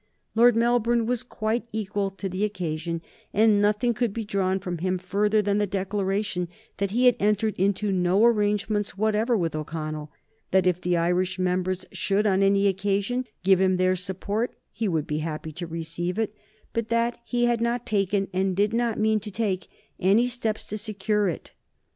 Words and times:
Lord 0.33 0.55
Melbourne 0.55 1.05
was 1.05 1.21
quite 1.21 1.67
equal 1.71 2.09
to 2.09 2.27
the 2.27 2.43
occasion, 2.43 3.03
and 3.35 3.61
nothing 3.61 3.93
could 3.93 4.15
be 4.15 4.25
drawn 4.25 4.57
from 4.59 4.79
him 4.79 4.97
further 4.97 5.43
than 5.43 5.59
the 5.59 5.67
declaration 5.67 6.47
that 6.77 6.89
he 6.89 7.05
had 7.05 7.15
entered 7.19 7.53
into 7.59 7.91
no 7.91 8.25
arrangements 8.25 8.97
whatever 8.97 9.37
with 9.37 9.53
O'Connell; 9.53 10.11
that 10.49 10.65
if 10.65 10.81
the 10.81 10.97
Irish 10.97 11.37
members 11.37 11.85
should, 11.91 12.25
on 12.25 12.41
any 12.41 12.65
occasion, 12.67 13.25
give 13.43 13.61
him 13.61 13.75
their 13.75 13.95
support, 13.95 14.55
he 14.71 14.87
should 14.87 15.05
be 15.05 15.19
happy 15.19 15.51
to 15.51 15.67
receive 15.67 16.17
it, 16.17 16.33
but 16.73 16.89
that 16.89 17.19
he 17.23 17.45
had 17.45 17.61
not 17.61 17.85
taken 17.85 18.27
and 18.33 18.55
did 18.57 18.73
not 18.73 18.99
mean 18.99 19.19
to 19.19 19.29
take 19.29 19.67
any 19.99 20.25
steps 20.27 20.65
to 20.65 20.79
secure 20.79 21.27
it. 21.27 21.51